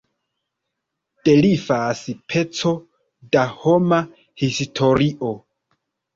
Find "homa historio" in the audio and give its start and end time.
3.61-5.33